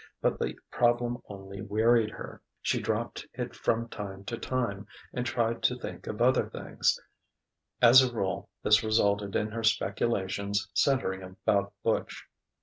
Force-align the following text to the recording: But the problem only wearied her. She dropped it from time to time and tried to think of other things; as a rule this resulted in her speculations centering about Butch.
But 0.19 0.39
the 0.39 0.57
problem 0.71 1.19
only 1.27 1.61
wearied 1.61 2.09
her. 2.09 2.41
She 2.59 2.81
dropped 2.81 3.27
it 3.35 3.55
from 3.55 3.87
time 3.87 4.23
to 4.23 4.37
time 4.39 4.87
and 5.13 5.27
tried 5.27 5.61
to 5.61 5.77
think 5.77 6.07
of 6.07 6.23
other 6.23 6.49
things; 6.49 6.99
as 7.83 8.01
a 8.01 8.11
rule 8.11 8.49
this 8.63 8.83
resulted 8.83 9.35
in 9.35 9.51
her 9.51 9.63
speculations 9.63 10.67
centering 10.73 11.21
about 11.21 11.73
Butch. 11.83 12.25